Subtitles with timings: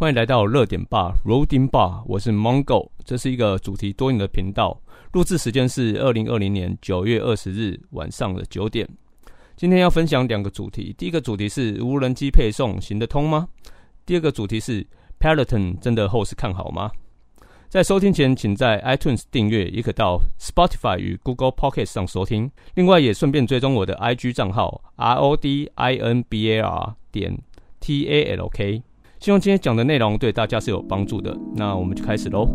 [0.00, 4.80] 欢迎来到热点吧 （Roading Bar），我是 Mongo，这是一个主题多元的频道。
[5.12, 8.88] 录制时间是二零二零年九月二十日晚上的九点。
[9.56, 13.46] 今天要分享两个主题，第一个主题是无人机配送行得通吗？
[14.06, 14.86] 第二个主题是
[15.18, 16.90] Peloton 真的后市看好吗？
[17.68, 22.50] 在收听前，请在 iTunes 订阅，也可到 Spotify 与 Google Pocket 上收听。
[22.74, 27.38] 另外，也顺便追踪我的 IG 账号 R O D I N B A R 点
[27.80, 28.82] T A L K。
[29.20, 31.36] 希望今天讲的内容对大家是有帮助的。
[31.54, 32.48] 那我们就开始喽。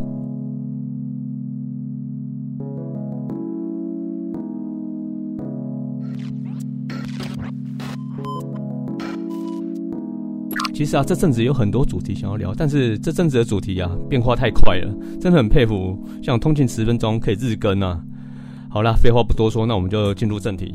[10.74, 14.91] 其实啊，这阵子有很多主题想要聊，但是这阵子的主题啊变化太快了，
[15.22, 18.04] 真的很佩服像通勤十分钟可以日更啊。
[18.70, 20.74] 好啦，废话不多说，那我们就进入正题。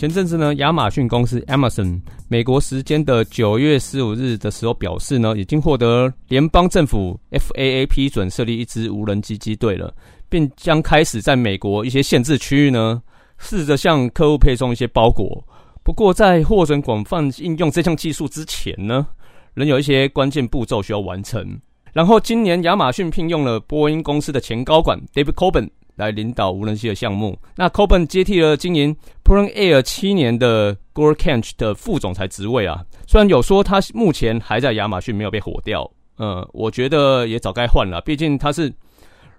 [0.00, 9.92] 前阵子呢，亚马逊公司 Amazon 美国时间的九月十五日的时候表示呢，已经获得联邦政府 FAA 批准设立一支无人机机队了，
[10.30, 13.02] 并将开始在美国一些限制区域呢，
[13.36, 15.44] 试着向客户配送一些包裹。
[15.82, 19.06] 不过，在获准广泛应用这项技术之前呢，
[19.52, 21.46] 仍有一些关键步骤需要完成。
[21.92, 25.68] 然后，今年亚马逊聘用了波音公司的前高管 David Coben
[26.00, 27.38] 来领导无人机的项目。
[27.54, 32.84] 那 Coben 接替了经营 Plan Air 七年的 Gore Kanch 的副总裁职位啊。
[33.06, 38.72] 虽然有说他目前还在亚马逊没有被火掉，呃，我觉得也早该换了，毕竟他是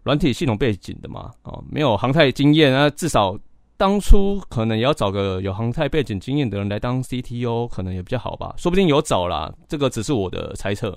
[0.03, 3.37] 软体系统背景的嘛，哦，没有航太经验啊，至少。
[3.77, 10.95] 当初可能也要找个有航太背景经验的人来当 CTO，可能也比较好吧，说不定有找啦，这个只是我的猜测。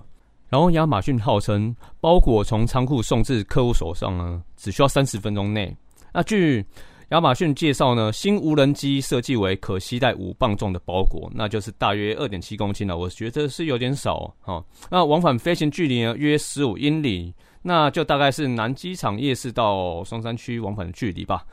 [0.49, 5.77] 然后亚马逊号称包裹从仓库送至客户手上呢，只需要三十分钟内。
[6.13, 6.65] 那据
[7.11, 12.97] 亚马逊介绍呢，新无人机设计为可携带五磅重的包裹，那就是大约二点七公斤了。
[12.97, 14.65] 我觉得是有点少哈。
[14.91, 21.45] 那往返飞行距离呢，约十五英里，那就大概是南机场夜市到松山区往返的距离吧。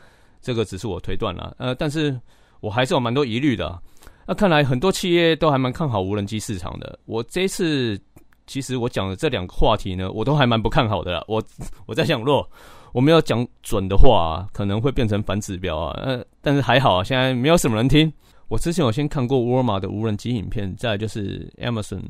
[0.41, 2.19] 这个只是我推断了，呃，但是
[2.61, 3.79] 我还是有蛮多疑虑的。
[4.25, 6.97] 那看来很多企业都还蛮看好无人机市场的。
[7.05, 7.99] 我这次
[8.47, 11.23] 其实我讲的这两个话题呢，我都还蛮不看好的啦。
[11.27, 11.41] 我
[11.85, 12.47] 我在想，若
[12.93, 15.99] 我没有讲准的话，可能会变成反指标啊。
[16.01, 18.11] 呃，但是还好啊，现在没有什么人听。
[18.47, 22.01] 我之前有先看过沃尔玛的无人机影片，再就是 Amazon，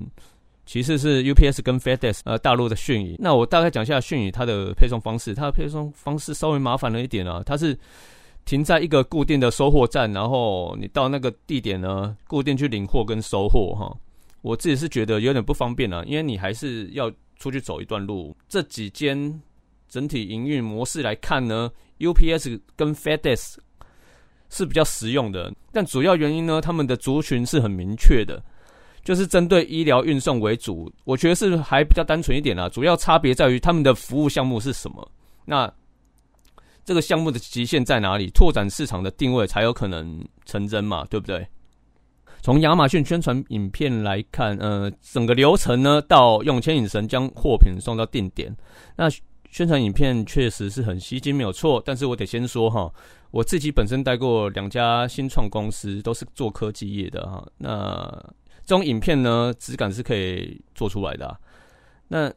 [0.66, 3.16] 其次是 UPS 跟 FedEx，呃，大陆的迅宇。
[3.20, 7.78] 那我大概讲一下迅宇它的配送方式，它的配送方式稍微麻烦了一点啊，它是。
[8.44, 13.96] 停在一个固定的收货站，然后你到那个地点呢，固定去领货跟收货哈。
[14.42, 18.36] 我自己是觉得有点不方便啊，因为你还是要出去走一段路。
[18.48, 19.42] 这几间
[19.88, 23.56] 整体营运模式来看呢，UPS 跟 FedEx
[24.50, 28.44] 是比较实用的，但主要原因呢，他们的族群是很明确的，
[29.04, 30.92] 就是针对医疗运送为主。
[31.04, 35.12] 我觉得是还比较单纯一点啊，主要差别在于他们的服务项目是什么。
[35.46, 35.72] 那
[36.84, 38.30] 这个项目的极限在哪里？
[38.32, 41.48] 拓展市场的定位才有可能成真嘛，对不对？
[42.42, 48.56] 从亚马逊宣传影片来看，呃，整个流程呢，到用牵引绳将货品送到定点，
[48.96, 49.08] 那
[49.50, 51.82] 宣传影片确实是很吸睛，没有错。
[51.86, 52.92] 但是我得先说哈，
[53.30, 57.46] 我自己本身带过两家新创公司，都是做科技业的哈。
[57.58, 58.10] 那
[58.66, 61.38] 这种影片呢，质感是可以做出来的。
[62.08, 62.32] 那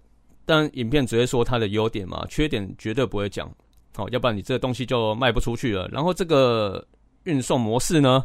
[0.45, 3.51] 但影片只会说它的优点嘛，缺点绝对不会讲。
[3.97, 5.89] 好，要不然你这个东西就卖不出去了。
[5.89, 6.85] 然后这个
[7.23, 8.25] 运送模式呢，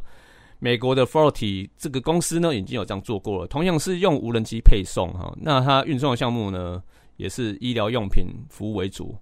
[0.60, 5.34] 美国的 f o r t y 这个公司呢已经有这样做过了，同样是用无人机配送哈。
[5.38, 6.84] 那它运送的项目呢，
[7.18, 9.16] 也是医疗用品服务为主，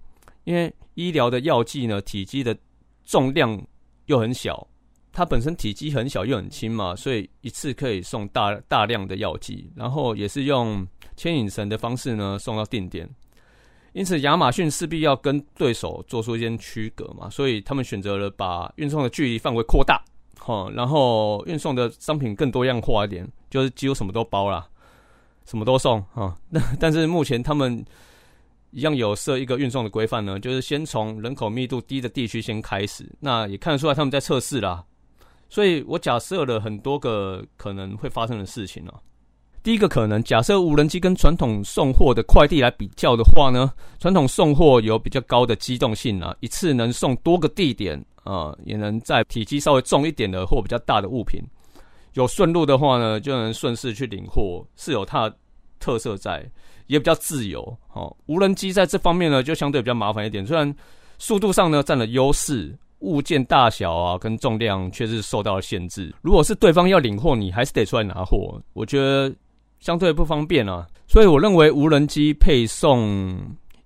[0.43, 2.57] 因为医疗的药剂呢，体积的
[3.05, 3.61] 重量
[4.07, 4.67] 又很小，
[5.11, 13.07] 它本身体积很小又很轻嘛，所以一次可以送大大量的药剂，然后也是用牵引绳的方式呢送到定点。
[13.93, 20.03] 因此，亚马逊势必要跟对手做出一些区隔嘛，所以他们选择了把运送的距离范围扩大，
[20.39, 24.67] 哈，然后运送的商品更多样化一点，就是几乎什么都包了，
[25.45, 26.35] 什么都送，哈。
[26.49, 27.83] 那 但是目前他们
[28.71, 34.83] 一样有设一个运送的规范呢，就是先从人口密度低的地区先开始，那也看得出来他们在测试啦。
[35.49, 38.93] 所以我假设了很多个可能会发生的事情哦。
[39.63, 51.41] 第一个可能，假设无人机跟传统送货的快递来比较的话呢，传统送货有比较高的机动性啊，一次能送多个地点啊，也能在体积稍微重一点的或比较大的物品，
[52.13, 55.35] 有顺路的话呢，就能顺势去领货，是有它的
[55.79, 56.45] 特色在，
[56.87, 57.61] 也比较自由。
[57.93, 60.75] 哦，无人机在这方面呢，就相对比较麻烦一点，虽然
[61.17, 66.13] 速度上呢占了优势，物件大小啊跟重量却是受到了限制。
[66.21, 68.61] 如果是对方要领货，你还是得出来拿货。
[68.73, 69.33] 我觉得。
[69.79, 70.87] 相对不方便啊。
[71.07, 73.37] 所以我认为无人机配送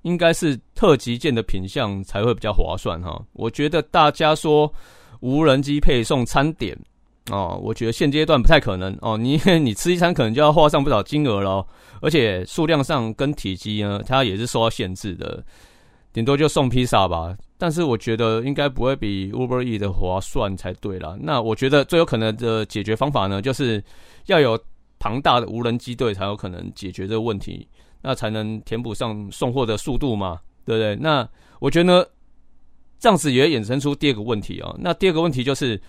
[0.04, 3.22] 应该是特级舰的品相才会比较划算哈。
[3.34, 4.72] 我觉得大家说
[5.20, 6.78] 无人机配送餐点
[7.30, 9.16] 哦，我觉得现阶段不太可能哦。
[9.20, 11.66] 你你吃一餐可能就要花上不少金额了，
[12.02, 15.44] 而且数量上跟体积呢，它也是受到限制的，
[16.12, 17.36] 顶多就送披萨吧。
[17.58, 21.16] 但是我觉得应该不会比 Uber E 的划算才对啦。
[21.20, 23.84] 那我觉得最有可能的解决方法呢，就是
[24.26, 24.60] 要有。
[25.04, 27.68] 庞大的无人机队才有可能解决这个问题，
[28.02, 30.96] 那才能填补上送货的速度嘛，对不对？
[30.96, 31.28] 那
[31.60, 32.06] 我觉得呢，
[33.00, 34.76] 这样子也衍生出第二个问题啊。
[34.80, 35.80] 那第二个问题就是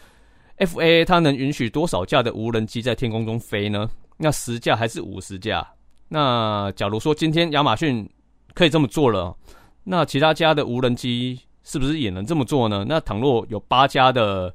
[0.59, 3.89] ，FAA 它能允许多少架的无人机在天空中飞呢？
[4.17, 5.67] 那十架还是五十架？
[6.09, 8.09] 那假如说今天亚马逊
[8.55, 9.37] 可以这么做了，
[9.85, 12.85] 那其他家的无人机是不是也能这么做呢？
[12.89, 14.55] 那倘若有八家的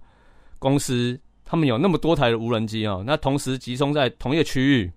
[0.59, 1.19] 公司。
[1.49, 4.91] 他们有那么多台的无人机啊，那同时集中在同一个区域，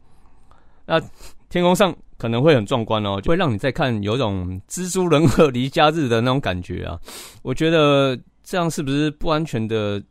[0.85, 1.01] 那
[1.49, 7.01] 天空上可能会很壮观哦，就会让你在看有种蜘蛛人和离家日的那种感觉啊。
[7.41, 8.15] 我觉得
[8.45, 10.03] 这样是不是不安全的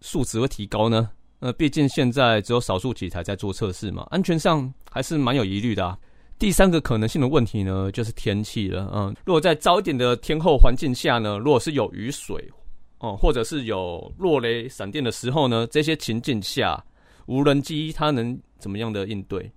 [0.00, 1.08] 数值会提高呢？
[1.38, 5.86] 呃，毕竟现在只有少数几台在做测试嘛，安全上还是蛮有疑虑的。
[5.86, 5.96] 啊。
[6.38, 8.90] 第三个可能性的问题呢，就是天气了。
[8.92, 12.50] 嗯，如果在早一点的天候环境下呢，如果是有雨水。
[12.98, 15.66] 哦，或者是有落雷、闪电的时候呢？
[15.72, 16.80] 这些情境下，
[17.26, 19.50] 无人机它能怎么样的应对？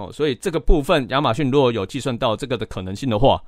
[0.00, 3.42] 哦，所以这个部分，亚马逊如果有计算到这个的可能性的话，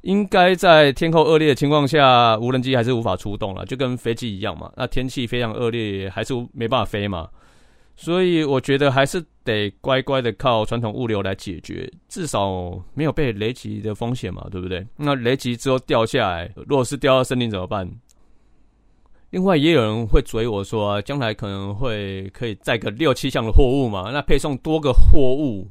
[0.00, 4.72] 应该在天候恶劣的情况下，无人机还是无法出动了，就跟飞机一样嘛。
[4.76, 7.28] 那天气非常恶劣，还是没办法飞嘛。
[7.94, 14.84] 所以我觉得还是得乖乖的靠传统物流来解决，至少没有被雷击的风险嘛，对不对？
[14.96, 17.88] 那雷击之后掉下来，如果是掉到森林怎么办？
[19.32, 24.10] 另外也有人会追我说，将来可能会可以载个六七项的货物嘛？
[24.12, 25.66] 那配送多个货物，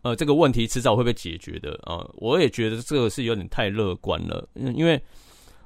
[0.00, 2.08] 呃，这个问题迟早会被解决的啊！
[2.14, 4.98] 我也觉得这个是有点太乐观了，因为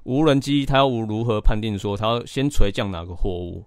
[0.02, 3.64] 无人机它要如何判定说它要先垂降哪个货物？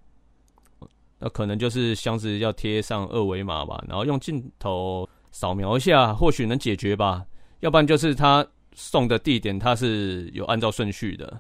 [1.18, 7.26] 那可能就是箱子要贴上二维码吧，然后用镜头扫描一下，或许能解决吧。
[7.62, 11.40] 要不然就是他送的地点它是有按照顺序的，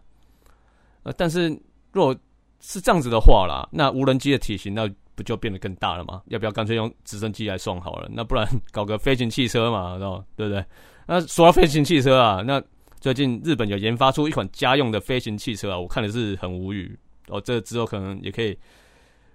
[1.03, 1.61] 呃，但是。
[1.93, 2.13] 如果
[2.59, 6.21] 是这样子的话啦，那无人机的体型那不就变得更大了吗？
[6.25, 8.09] 要不要干脆用直升机来送好了？
[8.11, 10.65] 那不然搞个飞行汽车嘛，知 道对不对？
[11.05, 12.61] 那说到飞行汽车啊，那
[12.99, 16.97] 最近日本有研发出一款家用的飞行汽车啊，我看的是很无语
[17.27, 17.39] 哦。
[17.41, 18.57] 这之后可能也可以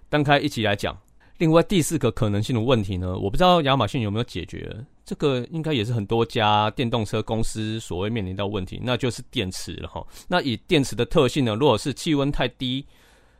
[0.09, 0.97] 单开一起来讲。
[1.37, 4.75] 另外第四个可能性的问题呢，我不知道亚马逊有没有解决。
[5.09, 10.05] 这个应该也是很多家电动车公司所谓面临到问题，那就是电池了哈。
[10.27, 12.85] 那以电池的特性呢，如果是气温太低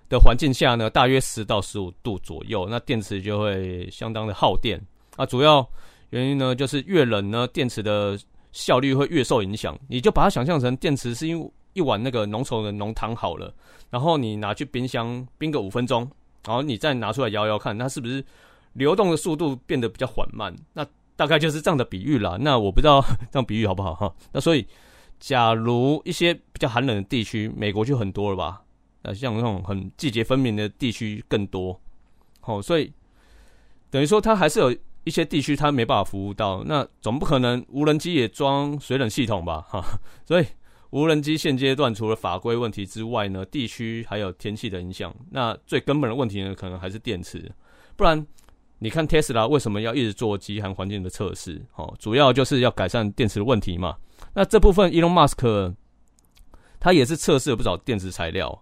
[0.10, 4.82] 的环境下呢，大约十到十五度左右，那电池就会相当的耗电。
[5.16, 5.64] 啊，主要
[6.10, 8.20] 原因呢，就是越冷呢，电池的
[8.52, 9.78] 效率会越受影响。
[9.88, 13.54] 你就把它想象成电池是因为一碗那个浓稠的浓汤好了，
[13.92, 16.10] 然后你拿去冰箱冰个五分钟，
[16.48, 18.26] 然后你再拿出来摇摇看，它是不是
[18.74, 20.52] 流动的速度变得比较缓慢？
[20.74, 20.84] 那
[21.20, 22.38] 大概就是这样的比喻啦。
[22.40, 24.16] 那我不知道 这样比喻好不好哈？
[24.32, 24.66] 那所以，
[25.20, 28.62] 假如一些比较寒冷的地区，美国就很多了吧？
[29.04, 31.78] 那像那种很季节分明的地区更多。
[32.40, 32.94] 好，所以
[33.90, 34.74] 等于说它还是有
[35.04, 36.64] 一些地区它没办法服务到。
[36.64, 39.60] 那总不可能无人机也装水冷系统吧？
[39.68, 39.84] 哈，
[40.26, 40.46] 所以
[40.92, 45.14] 无人机现阶段除了法规问题之外呢，地区还有天气的影响。
[45.32, 47.52] 那最根本的问题呢，可能还是电池，
[47.98, 48.26] 不然。
[48.82, 51.62] 你看 Tesla 为什么要一直做极寒环境的测试？
[51.76, 53.98] 哦，主要就是要改善电池的问题嘛。
[54.34, 55.76] 那这部分 Elon Musk
[56.80, 58.58] 他也是测试了不少电池材料，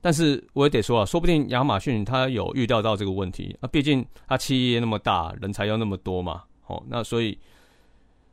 [0.00, 6.42] 但是我也得说啊，说不定亚马逊他有预料到这个问题啊，毕竟他企业那么大，人才要那么多嘛。
[6.66, 7.38] 哦，那所以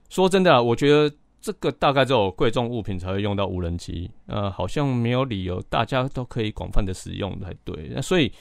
[0.08, 7.92] 说真的，我觉得这个大概只有贵重物品才会用到无人机，呃，好像没有理由大家都可以广泛的使用才对。
[7.94, 8.32] 那所以。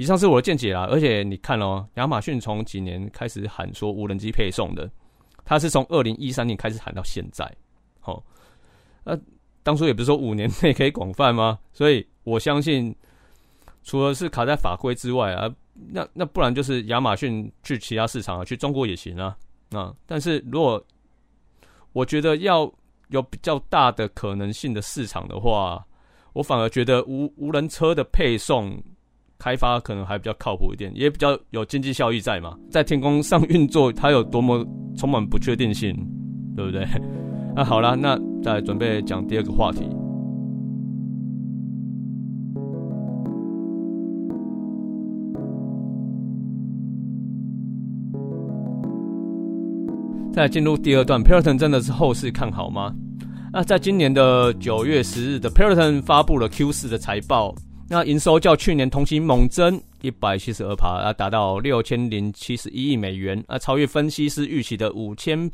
[0.00, 4.90] 以上是我的见解啦，而且你看哦，亚马逊从几年开始喊说无人机配送的，
[5.44, 7.44] 他是从二零一三年开始喊到现在，
[8.00, 8.24] 好，
[9.04, 9.14] 那
[9.62, 11.58] 当初也不是说五年内可以广泛吗？
[11.74, 12.96] 所以我相信，
[13.82, 19.36] 除了是卡在法规之外啊，那那不然就是亚马逊去其他市场啊，去中国也行啊，
[19.72, 20.82] 啊，但是如果
[21.92, 22.60] 我觉得要
[23.08, 25.86] 有比较大的可能性的市场的话，
[26.32, 28.82] 我反而觉得无无人车的配送。
[29.40, 34.64] 开发可能还比较靠谱一点，也比较有经济效益在嘛，在天空上运作，它有多么
[34.96, 35.96] 充满不确定性，
[36.54, 36.86] 对不对？
[37.56, 39.88] 那好了，那再准备讲第二个话题。
[50.32, 52.94] 再进入第二段，Peloton 真的是后市看好吗？
[53.52, 57.52] 那在今年的九月十日的 Peloton 发布了 Q 四的财报，
[57.92, 65.50] 那营收较去年同期猛增一百七十二趴，啊，达到六千零七十一亿美元，啊，超越分析师预期的五千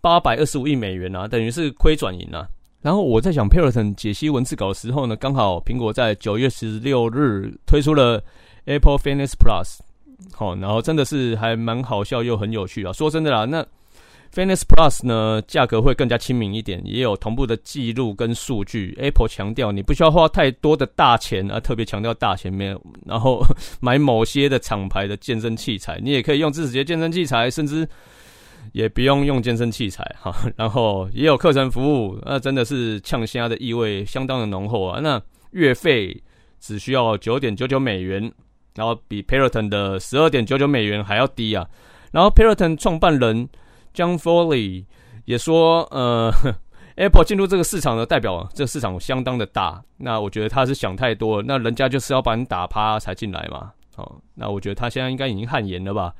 [0.00, 2.48] 八百二十五亿美元啊，等于是亏转盈啊。
[2.80, 8.24] 然后我在讲 Peloton 解析文字稿的时候呢，刚好苹果在九月十六日推出了
[8.64, 9.80] Apple Fitness Plus，
[10.32, 12.94] 好，然后真的是还蛮好笑又很有趣啊。
[12.94, 13.62] 说真的啦，那
[14.34, 18.92] Fitness Plus 呢，价格会更加亲民一点，也有同步的记录跟数据。
[19.00, 23.46] Apple 强调你不需要花太多的大钱啊，特别强调大钱没有，然后
[23.80, 27.88] 买某些的厂牌的健身器材，你也可以用自己的健身器材，甚至
[28.72, 30.34] 也不用用健身器材 哈。
[30.56, 34.98] 然后也有课程服务，那真的是呛虾的意味相当的浓厚啊。
[35.00, 35.22] 那
[35.52, 36.20] 月费
[36.58, 38.20] 只需要九点九九美元，
[38.74, 41.64] 然后比 Peloton 的十二点九九美元还要低啊。
[42.10, 43.48] 然后 Peloton 创办人。
[43.94, 44.84] John Foley
[45.24, 46.30] 也说，呃，
[46.96, 49.82] Apple 进入这个市场的代表，这个市场相当的大。
[49.96, 53.72] 那我觉得他是想太多了，那人家就是要把你打趴才进来嘛。
[53.96, 56.12] 哦，那我觉得他现在应该已经汗颜了吧？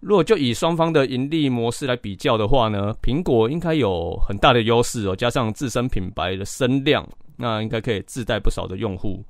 [0.00, 9.24] 如果就以双方的盈利模式来比较的话呢，苹果应该有很大的优势哦，加上自身品牌的声量，那应该可以自带不少的用户。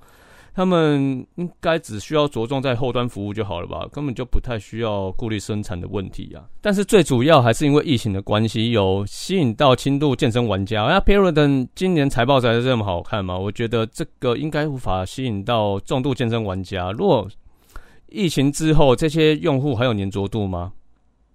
[0.57, 6.49] 他们应该只需要着重在后端服务就好了吧，根本就不太需要顾虑生产的问题啊。
[6.63, 10.85] 但是最主要还是因为疫情的关系，有吸引到轻度健身玩家。
[10.85, 13.37] 那 Peloton 今年财报才是这么好看嘛？
[13.37, 16.91] 我觉得这个应该无法吸引到重度健身玩家。
[16.93, 17.29] 如果
[18.09, 20.73] 疫情之后这些用户还有粘着度吗？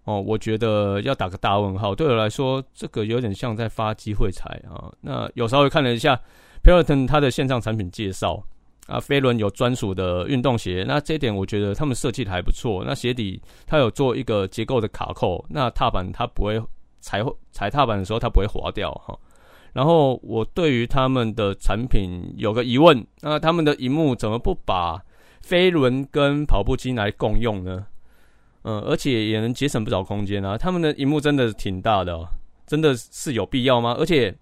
[0.06, 1.94] 哦，我觉得要打个大问号。
[1.94, 4.92] 对我来说，这个有点像在发机会财啊。
[5.00, 6.20] 那有稍微看了一下
[6.64, 8.44] Peloton 它的线上产品介绍。
[8.88, 12.84] 啊，飞轮有专属的运动鞋，那这点我觉得他们设计的还不错。
[12.86, 16.62] 那鞋底它有做一个结构的卡扣，那踏板它不会
[17.00, 19.18] 踩踩踏板的时候它不会滑掉哈。
[19.72, 25.02] 然后我对于他们的产品有个疑问，那他们的荧幕怎么不把
[25.42, 27.86] 飞轮跟跑步机来共用呢？
[28.64, 30.58] 嗯，而且也能节省不少空间啊。
[30.58, 32.28] 他们的荧幕真的挺大的，
[32.68, 33.96] 真的是有必要吗？
[33.98, 34.36] 而且。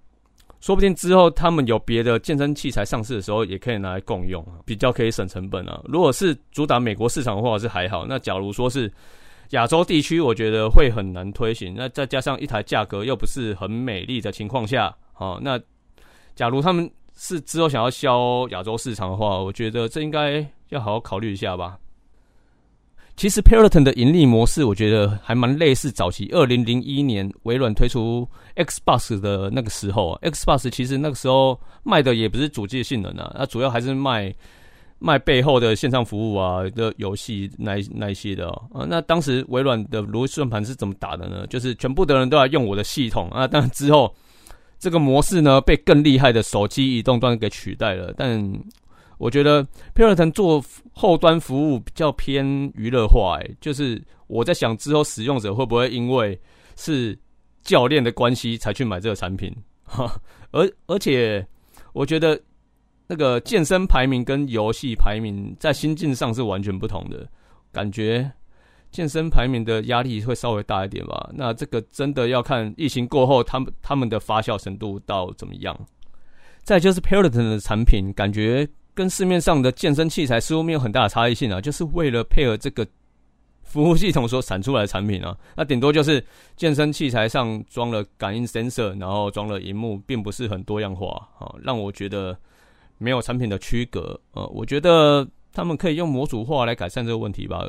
[0.60, 5.82] 说不定之后他们有别的健身器材上市的时候，也可以拿来共用，比较可以省成本啊。
[5.86, 8.06] 如果是主打美国市场的话，是还好。
[8.06, 8.92] 那假如说是
[9.51, 11.74] 亚洲地区，我觉得会很难推行。
[11.78, 15.60] 那再加上一台价格又不是很美丽的情况下，哦，那
[16.36, 21.78] 假如他们是之后想要销亚洲市场的话，我觉得这应该要好好考虑一下吧。
[23.19, 30.17] 其实 Peloton 的盈利模式，我觉得还蛮类似早期二零零一年微软推出 Xbox 的那个时候。
[30.21, 34.33] Xbox 其实那个时候卖的也不是主机性能啊，那主要还是卖
[34.99, 38.88] 卖背后的线上服务啊的游戏那那些的啊。
[38.88, 41.45] 那当时微软的逻辑算盘是怎么打的呢？
[41.47, 43.45] 就是全部的人都要用我的系统啊。
[43.45, 44.15] 但之后
[44.79, 48.13] 这个模式呢，被更厉害的手机移动端给取代了。
[48.15, 48.41] 但
[49.19, 49.61] 我觉得
[49.93, 56.39] Peloton 做后端服务比较偏娱乐化，哎，就是我在想之后使用者会不会因为
[56.77, 57.17] 是
[57.61, 60.09] 教练的关系才去买这个产品， 哈，
[60.51, 61.45] 而而且
[61.91, 62.39] 我觉得
[63.07, 67.27] 那个健身排名跟游戏排名在心境上是完全不同的，
[67.73, 68.31] 感觉
[68.89, 71.29] 健身排名的压力会稍微大一点吧。
[71.33, 75.77] 那这个真的要看疫情过后他们他们的发酵程度到怎么样。
[76.63, 78.65] 再就是 Peloton 的产品，感觉。
[79.00, 82.86] 跟市面上的健身器材似乎没有很大的差异性啊，就是为了配合这个
[83.63, 86.22] 服务系统所产出来的产品啊，那顶多就是
[86.58, 92.38] 健身器材上装了感应 sensor，然后装了荧幕，并不是很多样化啊，让我觉得
[92.98, 94.20] 没有产品的区隔。
[94.34, 97.65] 呃，我觉得他们可以用模组化来改善这个问题吧，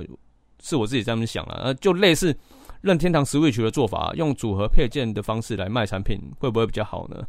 [0.60, 1.60] 是我自己这么想了。
[1.62, 2.36] 呃，就类似
[2.80, 7.24] 任天堂 Switch 的做法，用组合配件的方式来卖产品，会不会比较好呢？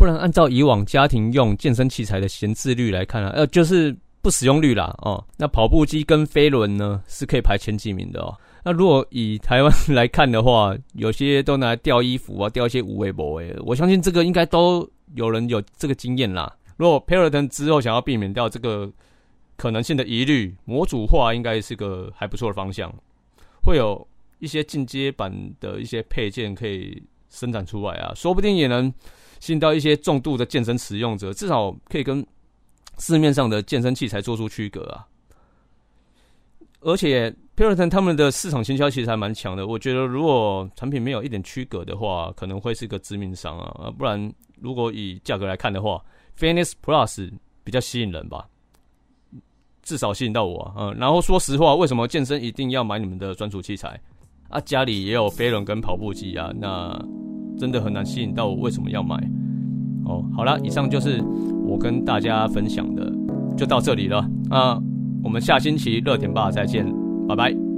[0.00, 8.34] 不然，按照以往家庭用健身器材的闲置率来看啊，呃，就是不使用率啦，哦，那跑步机跟飞轮呢是可以排前几名的哦。
[8.64, 16.50] 那如果以台湾来看的话，有些都拿来吊衣服啊，吊一些无围脖诶，我相信这个应该都有人有这个经验啦。
[16.78, 18.90] 如果 Peloton 之后想要避免掉这个
[19.58, 22.90] 可能性的疑虑，模组化应该是个还不错的方向，
[23.62, 25.30] 会有一些进阶版
[25.60, 28.90] 的一些配件可以生产出来啊，说不定也能。
[29.40, 32.24] 吸引到一些重度的健身使用者，至少可以跟
[32.98, 35.04] 市面上的健身器材做出区隔啊。
[36.82, 43.90] 而且 Peloton 他们的市场行销其实还蛮强的，我觉得如果产品没有一点区隔的话，可能会是个致命伤啊。
[43.98, 46.02] 不然如果以价格来看的话
[46.38, 47.30] ，Fitness Plus
[47.62, 48.46] 比较吸引人吧，
[49.82, 50.74] 至少吸引到我。
[50.78, 54.00] 嗯，然后说实话，为什么健身一定要买你们的专属器材？
[54.48, 56.98] 啊，家里也有飞轮跟跑步机啊，那
[57.60, 59.14] 真的很难吸引到我为什么要买。
[60.06, 61.22] 哦，好了，以上就是
[61.66, 63.12] 我跟大家分享的，
[63.54, 64.80] 就到这里了那，
[65.22, 66.86] 我们下星期热点吧再见，
[67.28, 67.69] 拜拜。